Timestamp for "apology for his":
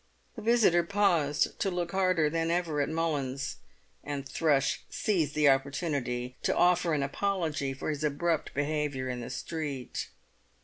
7.03-8.03